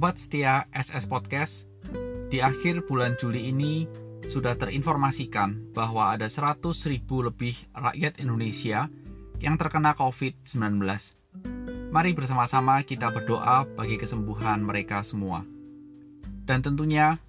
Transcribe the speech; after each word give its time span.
Sobat 0.00 0.16
setia 0.16 0.64
SS 0.72 1.04
Podcast, 1.12 1.68
di 2.32 2.40
akhir 2.40 2.88
bulan 2.88 3.20
Juli 3.20 3.52
ini 3.52 3.84
sudah 4.24 4.56
terinformasikan 4.56 5.76
bahwa 5.76 6.16
ada 6.16 6.24
100 6.24 6.56
ribu 6.88 7.20
lebih 7.20 7.52
rakyat 7.76 8.16
Indonesia 8.16 8.88
yang 9.44 9.60
terkena 9.60 9.92
COVID-19. 9.92 10.80
Mari 11.92 12.16
bersama-sama 12.16 12.80
kita 12.80 13.12
berdoa 13.12 13.68
bagi 13.76 14.00
kesembuhan 14.00 14.64
mereka 14.64 15.04
semua. 15.04 15.44
Dan 16.48 16.64
tentunya, 16.64 17.20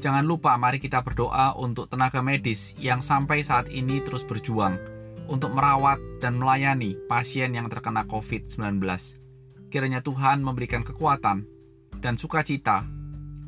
jangan 0.00 0.24
lupa 0.24 0.56
mari 0.56 0.80
kita 0.80 1.04
berdoa 1.04 1.52
untuk 1.60 1.92
tenaga 1.92 2.24
medis 2.24 2.72
yang 2.80 3.04
sampai 3.04 3.44
saat 3.44 3.68
ini 3.68 4.00
terus 4.00 4.24
berjuang 4.24 4.80
untuk 5.28 5.52
merawat 5.52 6.00
dan 6.24 6.40
melayani 6.40 6.96
pasien 7.12 7.52
yang 7.52 7.68
terkena 7.68 8.08
COVID-19. 8.08 8.80
Kiranya 9.68 10.00
Tuhan 10.00 10.40
memberikan 10.40 10.80
kekuatan 10.80 11.55
dan 12.06 12.14
sukacita, 12.14 12.86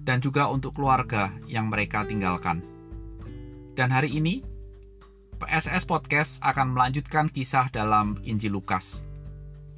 dan 0.03 0.19
juga 0.19 0.51
untuk 0.51 0.75
keluarga 0.75 1.31
yang 1.47 1.71
mereka 1.71 2.03
tinggalkan. 2.03 2.59
Dan 3.79 3.95
hari 3.95 4.19
ini, 4.19 4.43
PSS 5.39 5.87
Podcast 5.87 6.43
akan 6.43 6.75
melanjutkan 6.75 7.31
kisah 7.31 7.71
dalam 7.71 8.19
Injil 8.27 8.59
Lukas. 8.59 9.07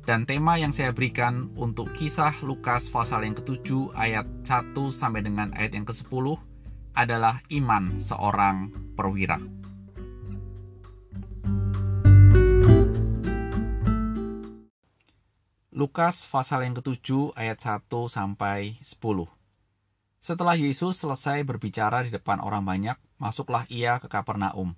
Dan 0.08 0.24
tema 0.24 0.56
yang 0.56 0.72
saya 0.72 0.96
berikan 0.96 1.52
untuk 1.60 1.92
kisah 1.92 2.32
Lukas 2.40 2.88
pasal 2.88 3.28
yang 3.28 3.36
ke-7 3.36 3.92
ayat 3.92 4.24
1 4.48 4.72
sampai 4.88 5.20
dengan 5.28 5.52
ayat 5.52 5.76
yang 5.76 5.84
ke-10 5.84 6.40
adalah 6.96 7.44
iman 7.52 8.00
seorang 8.00 8.72
perwira. 8.96 9.59
Lukas 15.80 16.28
pasal 16.28 16.68
yang 16.68 16.76
ke-7 16.76 17.32
ayat 17.40 17.56
1 17.64 17.88
sampai 18.12 18.76
10. 18.84 19.00
Setelah 20.20 20.52
Yesus 20.52 21.00
selesai 21.00 21.40
berbicara 21.40 22.04
di 22.04 22.12
depan 22.12 22.36
orang 22.44 22.68
banyak, 22.68 23.00
masuklah 23.16 23.64
ia 23.72 23.96
ke 23.96 24.04
Kapernaum. 24.04 24.76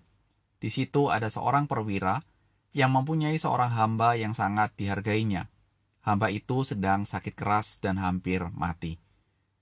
Di 0.62 0.70
situ 0.70 1.10
ada 1.10 1.26
seorang 1.26 1.66
perwira 1.66 2.22
yang 2.70 2.94
mempunyai 2.94 3.34
seorang 3.34 3.74
hamba 3.74 4.14
yang 4.14 4.30
sangat 4.30 4.78
dihargainya. 4.78 5.50
Hamba 6.06 6.30
itu 6.30 6.62
sedang 6.62 7.02
sakit 7.02 7.34
keras 7.34 7.82
dan 7.82 7.98
hampir 7.98 8.46
mati. 8.54 9.02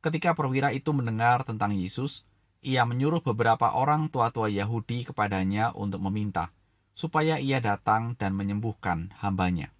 Ketika 0.05 0.37
perwira 0.37 0.77
itu 0.77 0.93
mendengar 0.93 1.49
tentang 1.49 1.73
Yesus, 1.73 2.21
ia 2.61 2.85
menyuruh 2.85 3.25
beberapa 3.25 3.73
orang 3.73 4.13
tua-tua 4.13 4.53
Yahudi 4.53 5.09
kepadanya 5.09 5.73
untuk 5.73 6.05
meminta, 6.05 6.53
supaya 6.93 7.41
ia 7.41 7.65
datang 7.65 8.13
dan 8.21 8.37
menyembuhkan 8.37 9.17
hambanya. 9.25 9.73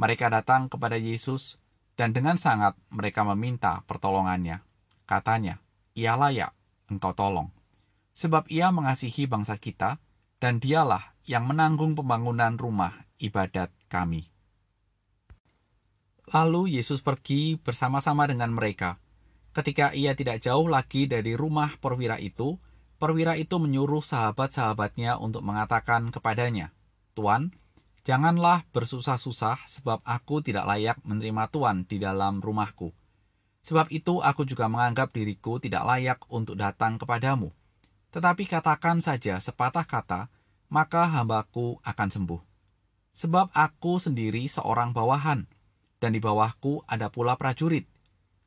Mereka 0.00 0.32
datang 0.32 0.72
kepada 0.72 0.96
Yesus, 0.96 1.60
dan 1.92 2.16
dengan 2.16 2.40
sangat 2.40 2.72
mereka 2.88 3.20
meminta 3.20 3.84
pertolongannya. 3.84 4.64
Katanya, 5.04 5.60
ia 5.92 6.16
layak, 6.16 6.56
engkau 6.88 7.12
tolong. 7.12 7.52
Sebab 8.16 8.48
ia 8.48 8.72
mengasihi 8.72 9.28
bangsa 9.28 9.60
kita, 9.60 10.00
dan 10.40 10.56
dialah 10.56 11.12
yang 11.28 11.44
menanggung 11.44 11.92
pembangunan 11.92 12.56
rumah 12.56 13.04
ibadat 13.20 13.68
kami. 13.92 14.32
Lalu 16.32 16.80
Yesus 16.80 17.04
pergi 17.04 17.60
bersama-sama 17.60 18.24
dengan 18.24 18.56
mereka. 18.56 18.96
Ketika 19.52 19.92
ia 19.92 20.16
tidak 20.16 20.40
jauh 20.40 20.64
lagi 20.64 21.04
dari 21.10 21.36
rumah 21.36 21.76
perwira 21.76 22.16
itu, 22.16 22.56
perwira 22.96 23.36
itu 23.36 23.60
menyuruh 23.60 24.00
sahabat-sahabatnya 24.00 25.20
untuk 25.20 25.44
mengatakan 25.44 26.08
kepadanya, 26.08 26.72
Tuan, 27.12 27.52
Janganlah 28.10 28.66
bersusah-susah, 28.74 29.70
sebab 29.70 30.02
aku 30.02 30.42
tidak 30.42 30.66
layak 30.66 30.98
menerima 31.06 31.46
Tuhan 31.46 31.86
di 31.86 32.02
dalam 32.02 32.42
rumahku. 32.42 32.90
Sebab 33.62 33.86
itu 33.94 34.18
aku 34.18 34.42
juga 34.42 34.66
menganggap 34.66 35.14
diriku 35.14 35.62
tidak 35.62 35.86
layak 35.86 36.18
untuk 36.26 36.58
datang 36.58 36.98
kepadamu. 36.98 37.54
Tetapi 38.10 38.50
katakan 38.50 38.98
saja 38.98 39.38
sepatah 39.38 39.86
kata, 39.86 40.26
maka 40.66 41.06
hambaku 41.06 41.78
akan 41.86 42.08
sembuh. 42.10 42.42
Sebab 43.14 43.54
aku 43.54 44.02
sendiri 44.02 44.42
seorang 44.50 44.90
bawahan, 44.90 45.46
dan 46.02 46.10
di 46.10 46.18
bawahku 46.18 46.82
ada 46.90 47.14
pula 47.14 47.38
prajurit. 47.38 47.86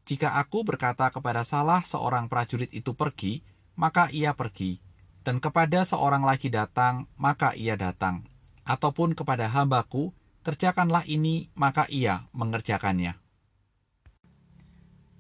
Jika 0.04 0.44
aku 0.44 0.68
berkata 0.68 1.08
kepada 1.08 1.48
salah 1.48 1.88
seorang 1.88 2.28
prajurit 2.28 2.68
itu 2.76 2.92
pergi, 2.92 3.40
maka 3.80 4.12
ia 4.12 4.36
pergi, 4.36 4.84
dan 5.24 5.40
kepada 5.40 5.88
seorang 5.88 6.28
lagi 6.28 6.52
datang, 6.52 7.08
maka 7.16 7.56
ia 7.56 7.80
datang 7.80 8.28
ataupun 8.64 9.16
kepada 9.16 9.52
hambaku, 9.52 10.16
kerjakanlah 10.44 11.08
ini, 11.08 11.52
maka 11.56 11.88
ia 11.88 12.28
mengerjakannya. 12.36 13.16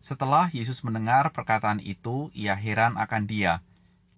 Setelah 0.03 0.51
Yesus 0.51 0.83
mendengar 0.83 1.31
perkataan 1.31 1.79
itu, 1.79 2.27
ia 2.35 2.59
heran 2.59 2.99
akan 2.99 3.23
dia, 3.23 3.63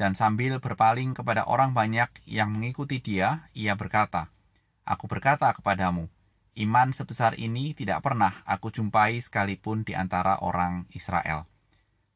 dan 0.02 0.18
sambil 0.18 0.58
berpaling 0.58 1.14
kepada 1.14 1.46
orang 1.46 1.78
banyak 1.78 2.10
yang 2.26 2.50
mengikuti 2.50 2.98
dia, 2.98 3.46
ia 3.54 3.78
berkata, 3.78 4.34
Aku 4.82 5.06
berkata 5.06 5.50
kepadamu, 5.54 6.10
iman 6.58 6.90
sebesar 6.94 7.38
ini 7.38 7.78
tidak 7.78 8.02
pernah 8.02 8.42
aku 8.50 8.74
jumpai 8.74 9.22
sekalipun 9.22 9.86
di 9.86 9.94
antara 9.94 10.42
orang 10.42 10.90
Israel. 10.94 11.46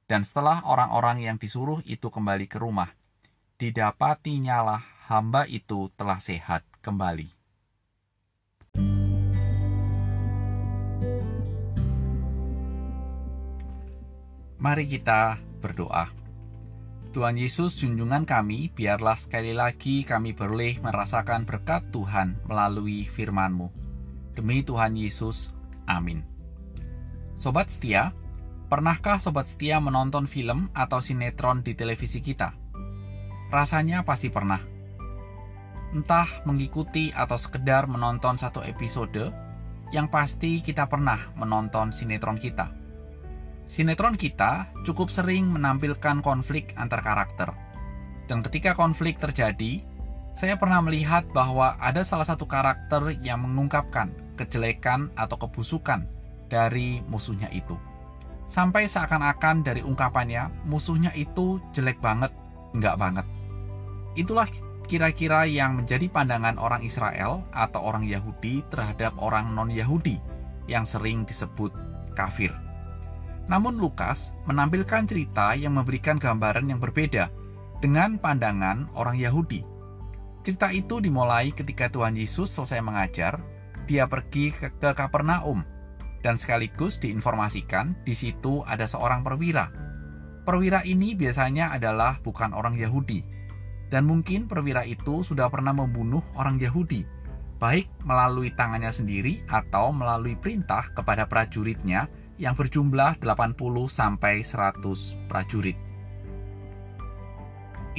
Dan 0.09 0.26
setelah 0.26 0.66
orang-orang 0.66 1.22
yang 1.22 1.38
disuruh 1.38 1.86
itu 1.86 2.09
kembali 2.09 2.50
ke 2.50 2.58
rumah, 2.58 2.90
didapatinya 3.62 4.66
hamba 5.09 5.50
itu 5.50 5.90
telah 5.97 6.22
sehat 6.22 6.62
kembali. 6.86 7.34
Mari 14.62 14.86
kita 14.86 15.42
berdoa. 15.66 16.14
Tuhan 17.09 17.42
Yesus, 17.42 17.74
junjungan 17.81 18.22
kami, 18.22 18.70
biarlah 18.70 19.18
sekali 19.18 19.50
lagi 19.50 20.06
kami 20.06 20.38
boleh 20.38 20.78
merasakan 20.78 21.41
berkat 21.41 21.90
Tuhan 21.90 22.38
melalui 22.46 23.09
firman-Mu. 23.09 23.74
Demi 24.38 24.62
Tuhan 24.62 24.94
Yesus, 24.94 25.50
amin. 25.90 26.22
Sobat 27.34 27.74
setia, 27.74 28.14
pernahkah 28.70 29.18
sobat 29.18 29.50
setia 29.50 29.81
menonton 29.81 30.30
film 30.30 30.70
atau 30.78 31.02
sinetron 31.02 31.66
di 31.66 31.74
televisi 31.74 32.22
kita? 32.22 32.53
Rasanya 33.50 34.06
pasti 34.06 34.30
pernah 34.30 34.78
entah 35.94 36.27
mengikuti 36.45 37.09
atau 37.13 37.38
sekedar 37.38 37.89
menonton 37.89 38.38
satu 38.38 38.61
episode, 38.61 39.33
yang 39.89 40.05
pasti 40.09 40.61
kita 40.61 40.85
pernah 40.85 41.33
menonton 41.33 41.89
sinetron 41.89 42.38
kita. 42.38 42.69
Sinetron 43.69 44.17
kita 44.17 44.69
cukup 44.85 45.13
sering 45.13 45.49
menampilkan 45.49 46.25
konflik 46.25 46.73
antar 46.78 47.01
karakter. 47.05 47.53
Dan 48.29 48.45
ketika 48.45 48.78
konflik 48.78 49.17
terjadi, 49.17 49.81
saya 50.38 50.57
pernah 50.57 50.81
melihat 50.81 51.25
bahwa 51.33 51.78
ada 51.81 52.05
salah 52.05 52.25
satu 52.25 52.45
karakter 52.45 53.17
yang 53.22 53.45
mengungkapkan 53.45 54.13
kejelekan 54.38 55.09
atau 55.17 55.35
kebusukan 55.35 56.05
dari 56.49 57.01
musuhnya 57.05 57.49
itu. 57.51 57.78
Sampai 58.49 58.89
seakan-akan 58.89 59.61
dari 59.61 59.85
ungkapannya, 59.85 60.66
musuhnya 60.66 61.13
itu 61.13 61.61
jelek 61.75 62.01
banget, 62.01 62.33
enggak 62.73 62.97
banget. 62.97 63.25
Itulah 64.17 64.49
kira-kira 64.89 65.45
yang 65.45 65.77
menjadi 65.77 66.09
pandangan 66.09 66.57
orang 66.57 66.81
Israel 66.81 67.45
atau 67.53 67.79
orang 67.85 68.09
Yahudi 68.09 68.66
terhadap 68.73 69.13
orang 69.22 69.53
non-Yahudi 69.53 70.17
yang 70.66 70.81
sering 70.81 71.29
disebut 71.29 71.69
kafir. 72.17 72.50
Namun 73.45 73.78
Lukas 73.78 74.33
menampilkan 74.49 75.05
cerita 75.05 75.53
yang 75.53 75.78
memberikan 75.78 76.17
gambaran 76.17 76.73
yang 76.73 76.81
berbeda 76.81 77.29
dengan 77.78 78.17
pandangan 78.17 78.89
orang 78.97 79.17
Yahudi. 79.17 79.61
Cerita 80.41 80.73
itu 80.73 80.97
dimulai 80.97 81.53
ketika 81.53 81.85
Tuhan 81.90 82.17
Yesus 82.17 82.49
selesai 82.49 82.81
mengajar, 82.81 83.37
dia 83.85 84.09
pergi 84.09 84.49
ke, 84.53 84.73
ke 84.73 84.90
Kapernaum 84.93 85.66
dan 86.25 86.35
sekaligus 86.37 86.97
diinformasikan 86.97 87.93
di 88.05 88.17
situ 88.17 88.66
ada 88.66 88.90
seorang 88.90 89.22
perwira. 89.22 89.69
Perwira 90.46 90.81
ini 90.81 91.14
biasanya 91.14 91.73
adalah 91.73 92.17
bukan 92.22 92.53
orang 92.58 92.73
Yahudi, 92.73 93.22
dan 93.90 94.06
mungkin 94.06 94.46
perwira 94.46 94.86
itu 94.86 95.26
sudah 95.26 95.50
pernah 95.50 95.74
membunuh 95.74 96.22
orang 96.38 96.62
Yahudi, 96.62 97.03
baik 97.58 97.90
melalui 98.06 98.53
tangannya 98.53 98.94
sendiri 98.94 99.41
atau 99.50 99.90
melalui 99.90 100.38
perintah 100.38 100.88
kepada 100.94 101.26
prajuritnya 101.26 102.08
yang 102.40 102.56
berjumlah 102.56 103.20
80 103.20 103.58
sampai 103.90 104.46
100 104.46 104.80
prajurit. 105.28 105.76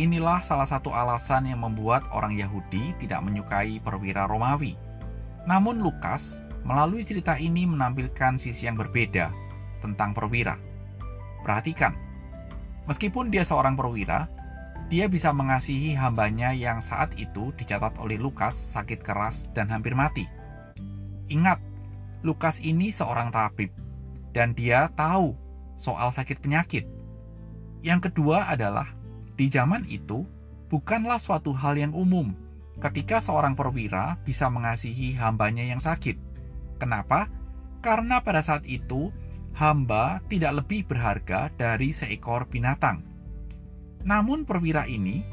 Inilah 0.01 0.41
salah 0.41 0.65
satu 0.65 0.95
alasan 0.95 1.51
yang 1.51 1.61
membuat 1.61 2.09
orang 2.15 2.33
Yahudi 2.33 2.97
tidak 3.03 3.21
menyukai 3.21 3.83
perwira 3.85 4.25
Romawi. 4.25 4.79
Namun 5.45 5.83
Lukas 5.83 6.41
melalui 6.65 7.05
cerita 7.05 7.37
ini 7.37 7.69
menampilkan 7.69 8.41
sisi 8.41 8.65
yang 8.65 8.81
berbeda 8.81 9.29
tentang 9.85 10.17
perwira. 10.17 10.57
Perhatikan, 11.45 11.93
meskipun 12.89 13.29
dia 13.29 13.45
seorang 13.45 13.77
perwira, 13.77 14.25
dia 14.91 15.07
bisa 15.07 15.31
mengasihi 15.31 15.95
hambanya 15.95 16.51
yang 16.51 16.83
saat 16.83 17.15
itu 17.15 17.55
dicatat 17.55 17.95
oleh 18.03 18.19
Lukas 18.19 18.59
sakit 18.75 19.07
keras 19.07 19.47
dan 19.55 19.71
hampir 19.71 19.95
mati. 19.95 20.27
Ingat, 21.31 21.63
Lukas 22.27 22.59
ini 22.59 22.91
seorang 22.91 23.31
tabib, 23.31 23.71
dan 24.35 24.51
dia 24.51 24.91
tahu 24.99 25.39
soal 25.79 26.11
sakit 26.11 26.43
penyakit. 26.43 26.85
Yang 27.87 28.11
kedua 28.11 28.51
adalah 28.51 28.91
di 29.39 29.47
zaman 29.47 29.87
itu 29.87 30.27
bukanlah 30.69 31.23
suatu 31.23 31.55
hal 31.55 31.79
yang 31.79 31.95
umum 31.95 32.35
ketika 32.83 33.23
seorang 33.23 33.55
perwira 33.55 34.19
bisa 34.27 34.51
mengasihi 34.51 35.15
hambanya 35.17 35.63
yang 35.63 35.79
sakit. 35.79 36.19
Kenapa? 36.83 37.31
Karena 37.79 38.21
pada 38.21 38.43
saat 38.43 38.67
itu 38.67 39.15
hamba 39.55 40.19
tidak 40.27 40.65
lebih 40.65 40.85
berharga 40.85 41.49
dari 41.55 41.95
seekor 41.95 42.51
binatang. 42.51 43.07
Namun 44.05 44.49
perwira 44.49 44.88
ini 44.88 45.25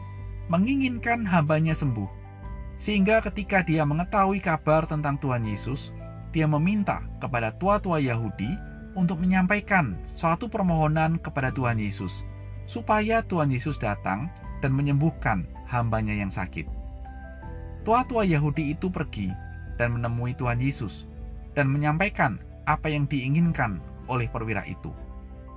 menginginkan 0.51 1.23
hambanya 1.27 1.75
sembuh, 1.75 2.07
sehingga 2.79 3.19
ketika 3.23 3.63
dia 3.63 3.83
mengetahui 3.83 4.39
kabar 4.39 4.87
tentang 4.87 5.19
Tuhan 5.19 5.43
Yesus, 5.43 5.91
dia 6.31 6.45
meminta 6.45 7.03
kepada 7.17 7.55
tua-tua 7.55 7.97
Yahudi 7.97 8.47
untuk 8.93 9.21
menyampaikan 9.21 9.97
suatu 10.09 10.49
permohonan 10.49 11.19
kepada 11.21 11.53
Tuhan 11.53 11.79
Yesus, 11.79 12.23
supaya 12.69 13.23
Tuhan 13.23 13.49
Yesus 13.53 13.79
datang 13.79 14.29
dan 14.59 14.73
menyembuhkan 14.73 15.45
hambanya 15.69 16.13
yang 16.15 16.31
sakit. 16.31 16.65
Tua-tua 17.87 18.27
Yahudi 18.27 18.75
itu 18.75 18.91
pergi 18.91 19.31
dan 19.79 19.95
menemui 19.95 20.35
Tuhan 20.35 20.59
Yesus 20.59 21.07
dan 21.55 21.71
menyampaikan 21.71 22.41
apa 22.67 22.91
yang 22.91 23.07
diinginkan 23.07 23.79
oleh 24.11 24.27
perwira 24.27 24.65
itu. 24.67 24.91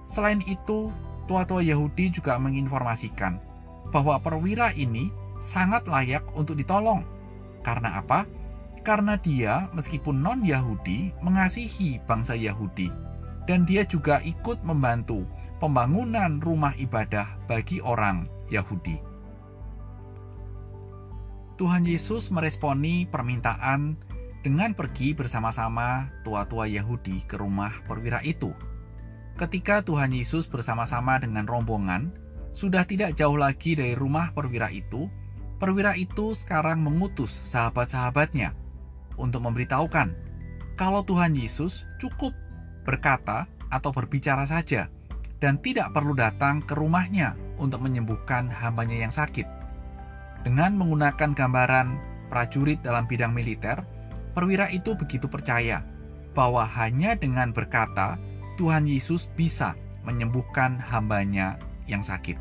Selain 0.06 0.38
itu, 0.46 0.90
tua-tua 1.30 1.62
Yahudi 1.62 2.10
juga 2.10 2.34
menginformasikan 2.42 3.38
bahwa 3.94 4.18
perwira 4.18 4.74
ini 4.74 5.14
sangat 5.38 5.86
layak 5.86 6.26
untuk 6.34 6.58
ditolong. 6.58 7.06
Karena 7.62 8.02
apa? 8.02 8.26
Karena 8.82 9.14
dia, 9.14 9.70
meskipun 9.70 10.18
non-Yahudi, 10.18 11.14
mengasihi 11.22 12.02
bangsa 12.02 12.34
Yahudi, 12.34 12.90
dan 13.46 13.62
dia 13.62 13.86
juga 13.86 14.18
ikut 14.26 14.58
membantu 14.66 15.22
pembangunan 15.62 16.42
rumah 16.42 16.74
ibadah 16.74 17.38
bagi 17.46 17.78
orang 17.78 18.26
Yahudi. 18.50 18.98
Tuhan 21.60 21.84
Yesus 21.84 22.32
meresponi 22.32 23.04
permintaan 23.06 23.94
dengan 24.40 24.72
pergi 24.72 25.12
bersama-sama 25.12 26.08
tua-tua 26.24 26.64
Yahudi 26.64 27.28
ke 27.28 27.36
rumah 27.36 27.70
perwira 27.84 28.24
itu. 28.24 28.50
Ketika 29.38 29.84
Tuhan 29.84 30.10
Yesus 30.14 30.48
bersama-sama 30.48 31.20
dengan 31.20 31.46
rombongan 31.46 32.10
sudah 32.50 32.82
tidak 32.82 33.14
jauh 33.14 33.38
lagi 33.38 33.78
dari 33.78 33.94
rumah 33.94 34.34
perwira 34.34 34.70
itu, 34.74 35.06
perwira 35.62 35.94
itu 35.94 36.34
sekarang 36.34 36.82
mengutus 36.82 37.36
sahabat-sahabatnya 37.46 38.56
untuk 39.20 39.44
memberitahukan 39.44 40.30
kalau 40.80 41.04
Tuhan 41.04 41.36
Yesus 41.36 41.84
cukup 42.00 42.32
berkata 42.88 43.44
atau 43.68 43.92
berbicara 43.92 44.48
saja 44.48 44.88
dan 45.40 45.60
tidak 45.60 45.92
perlu 45.92 46.16
datang 46.16 46.64
ke 46.64 46.72
rumahnya 46.72 47.36
untuk 47.60 47.84
menyembuhkan 47.84 48.48
hambanya 48.48 49.04
yang 49.04 49.12
sakit. 49.12 49.44
Dengan 50.40 50.76
menggunakan 50.80 51.36
gambaran 51.36 51.88
prajurit 52.32 52.80
dalam 52.80 53.04
bidang 53.04 53.36
militer, 53.36 53.84
perwira 54.32 54.72
itu 54.72 54.96
begitu 54.96 55.28
percaya 55.28 55.84
bahwa 56.32 56.64
hanya 56.64 57.12
dengan 57.12 57.52
berkata 57.52 58.16
Tuhan 58.60 58.84
Yesus 58.84 59.32
bisa 59.32 59.72
menyembuhkan 60.04 60.76
hambanya 60.76 61.56
yang 61.88 62.04
sakit. 62.04 62.36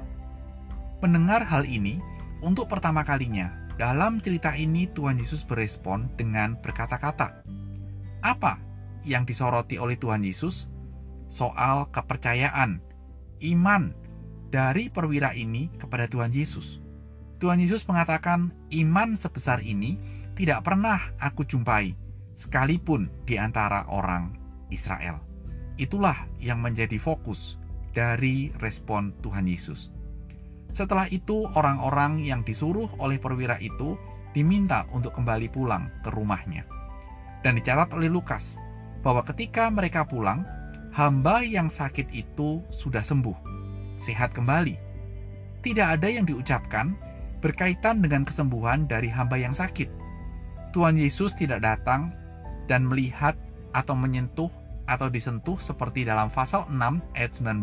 Mendengar 0.99 1.47
hal 1.47 1.63
ini, 1.63 2.03
untuk 2.43 2.67
pertama 2.67 3.07
kalinya 3.07 3.55
dalam 3.79 4.19
cerita 4.19 4.51
ini 4.51 4.91
Tuhan 4.91 5.15
Yesus 5.15 5.47
berespon 5.47 6.11
dengan 6.19 6.59
berkata-kata. 6.59 7.39
Apa 8.19 8.59
yang 9.07 9.23
disoroti 9.23 9.79
oleh 9.79 9.95
Tuhan 9.95 10.27
Yesus? 10.27 10.67
Soal 11.31 11.87
kepercayaan, 11.87 12.83
iman 13.55 13.95
dari 14.51 14.91
perwira 14.91 15.31
ini 15.31 15.71
kepada 15.79 16.03
Tuhan 16.11 16.35
Yesus. 16.35 16.83
Tuhan 17.39 17.63
Yesus 17.63 17.87
mengatakan, 17.87 18.51
"Iman 18.75 19.15
sebesar 19.15 19.63
ini 19.63 19.95
tidak 20.35 20.67
pernah 20.67 21.15
aku 21.15 21.47
jumpai, 21.47 21.95
sekalipun 22.35 23.07
di 23.23 23.39
antara 23.39 23.87
orang 23.87 24.35
Israel." 24.67 25.28
Itulah 25.79 26.27
yang 26.43 26.59
menjadi 26.59 26.99
fokus 26.99 27.55
dari 27.95 28.51
respon 28.59 29.15
Tuhan 29.23 29.47
Yesus. 29.47 29.95
Setelah 30.75 31.07
itu, 31.07 31.47
orang-orang 31.55 32.19
yang 32.21 32.43
disuruh 32.43 32.91
oleh 32.99 33.17
perwira 33.17 33.55
itu 33.63 33.95
diminta 34.35 34.85
untuk 34.91 35.15
kembali 35.15 35.47
pulang 35.49 35.89
ke 36.03 36.11
rumahnya. 36.11 36.67
Dan 37.41 37.55
dicatat 37.57 37.95
oleh 37.95 38.11
Lukas 38.11 38.59
bahwa 38.99 39.23
ketika 39.23 39.71
mereka 39.71 40.03
pulang, 40.03 40.43
hamba 40.91 41.41
yang 41.41 41.71
sakit 41.71 42.11
itu 42.11 42.59
sudah 42.69 43.01
sembuh, 43.01 43.37
sehat 43.95 44.35
kembali. 44.35 44.75
Tidak 45.63 45.87
ada 45.95 46.11
yang 46.11 46.27
diucapkan 46.27 46.93
berkaitan 47.39 48.03
dengan 48.03 48.27
kesembuhan 48.27 48.83
dari 48.83 49.07
hamba 49.07 49.39
yang 49.39 49.55
sakit. 49.55 49.87
Tuhan 50.75 50.99
Yesus 50.99 51.33
tidak 51.39 51.63
datang 51.63 52.11
dan 52.67 52.85
melihat 52.85 53.33
atau 53.73 53.95
menyentuh 53.95 54.51
atau 54.89 55.05
disentuh 55.13 55.61
seperti 55.61 56.01
dalam 56.01 56.33
pasal 56.33 56.65
6 56.65 56.73
ayat 57.13 57.31
19, 57.37 57.61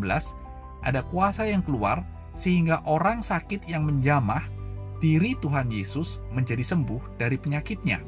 ada 0.87 1.03
kuasa 1.11 1.43
yang 1.43 1.59
keluar 1.59 2.07
sehingga 2.31 2.79
orang 2.87 3.19
sakit 3.19 3.67
yang 3.67 3.83
menjamah 3.83 4.47
diri 5.03 5.35
Tuhan 5.43 5.67
Yesus 5.67 6.23
menjadi 6.31 6.63
sembuh 6.63 7.19
dari 7.19 7.35
penyakitnya. 7.35 7.99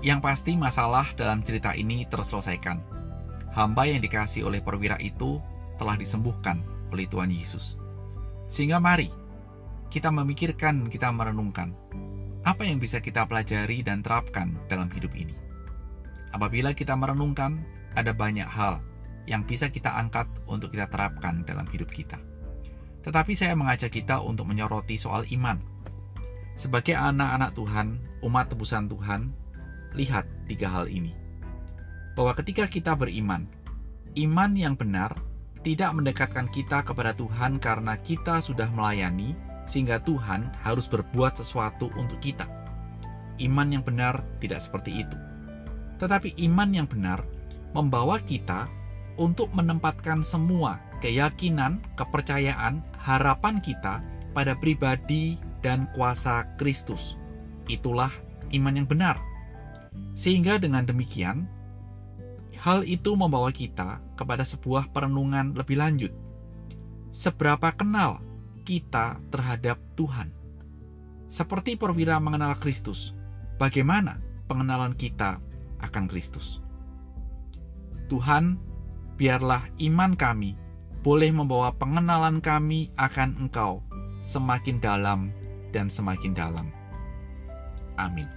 Yang 0.00 0.20
pasti 0.24 0.52
masalah 0.56 1.12
dalam 1.14 1.44
cerita 1.44 1.76
ini 1.76 2.08
terselesaikan. 2.08 2.80
Hamba 3.52 3.88
yang 3.88 4.04
dikasih 4.04 4.44
oleh 4.44 4.60
perwira 4.60 4.96
itu 5.00 5.40
telah 5.80 5.96
disembuhkan 5.96 6.60
oleh 6.92 7.08
Tuhan 7.08 7.32
Yesus. 7.32 7.76
Sehingga 8.46 8.76
mari 8.80 9.08
kita 9.88 10.12
memikirkan, 10.12 10.92
kita 10.92 11.08
merenungkan 11.10 11.72
apa 12.46 12.62
yang 12.62 12.78
bisa 12.78 13.02
kita 13.02 13.26
pelajari 13.26 13.82
dan 13.82 14.06
terapkan 14.06 14.54
dalam 14.70 14.86
hidup 14.92 15.10
ini. 15.18 15.45
Apabila 16.34 16.74
kita 16.74 16.98
merenungkan, 16.98 17.62
ada 17.96 18.10
banyak 18.12 18.46
hal 18.46 18.82
yang 19.26 19.42
bisa 19.42 19.66
kita 19.70 19.90
angkat 19.90 20.26
untuk 20.46 20.70
kita 20.72 20.86
terapkan 20.86 21.42
dalam 21.42 21.66
hidup 21.70 21.90
kita. 21.90 22.18
Tetapi 23.02 23.32
saya 23.34 23.54
mengajak 23.54 23.94
kita 23.94 24.18
untuk 24.22 24.46
menyoroti 24.50 24.98
soal 24.98 25.26
iman. 25.30 25.58
Sebagai 26.56 26.96
anak-anak 26.96 27.54
Tuhan, 27.54 28.00
umat 28.24 28.50
tebusan 28.50 28.90
Tuhan, 28.90 29.30
lihat 29.94 30.24
tiga 30.50 30.72
hal 30.72 30.86
ini. 30.90 31.14
Bahwa 32.16 32.32
ketika 32.34 32.64
kita 32.66 32.96
beriman, 32.96 33.46
iman 34.16 34.50
yang 34.56 34.74
benar 34.74 35.14
tidak 35.62 35.90
mendekatkan 35.92 36.48
kita 36.50 36.82
kepada 36.86 37.12
Tuhan 37.12 37.58
karena 37.58 37.98
kita 38.00 38.40
sudah 38.40 38.70
melayani, 38.72 39.36
sehingga 39.66 39.98
Tuhan 40.06 40.54
harus 40.62 40.86
berbuat 40.86 41.38
sesuatu 41.38 41.90
untuk 41.98 42.22
kita. 42.22 42.46
Iman 43.42 43.74
yang 43.74 43.84
benar 43.84 44.24
tidak 44.40 44.64
seperti 44.64 45.04
itu 45.04 45.18
tetapi 45.96 46.36
iman 46.48 46.70
yang 46.72 46.88
benar 46.88 47.24
membawa 47.72 48.20
kita 48.20 48.68
untuk 49.16 49.48
menempatkan 49.56 50.20
semua 50.20 50.80
keyakinan, 51.00 51.80
kepercayaan, 51.96 52.80
harapan 53.00 53.60
kita 53.60 54.00
pada 54.32 54.56
pribadi 54.56 55.40
dan 55.64 55.88
kuasa 55.96 56.44
Kristus. 56.60 57.16
Itulah 57.68 58.12
iman 58.52 58.76
yang 58.76 58.88
benar. 58.88 59.16
Sehingga 60.12 60.60
dengan 60.60 60.84
demikian, 60.84 61.48
hal 62.60 62.84
itu 62.84 63.16
membawa 63.16 63.52
kita 63.52 64.00
kepada 64.16 64.44
sebuah 64.44 64.92
perenungan 64.92 65.56
lebih 65.56 65.80
lanjut. 65.80 66.12
Seberapa 67.12 67.72
kenal 67.72 68.20
kita 68.68 69.16
terhadap 69.32 69.80
Tuhan? 69.96 70.32
Seperti 71.32 71.80
perwira 71.80 72.20
mengenal 72.20 72.56
Kristus, 72.60 73.16
bagaimana 73.56 74.20
pengenalan 74.46 74.94
kita 74.94 75.40
akan 75.96 76.12
Kristus. 76.12 76.60
Tuhan, 78.12 78.60
biarlah 79.16 79.64
iman 79.80 80.12
kami 80.12 80.60
boleh 81.00 81.32
membawa 81.32 81.72
pengenalan 81.72 82.44
kami 82.44 82.92
akan 83.00 83.48
Engkau 83.48 83.80
semakin 84.20 84.76
dalam 84.76 85.32
dan 85.72 85.88
semakin 85.88 86.36
dalam. 86.36 86.68
Amin. 87.96 88.35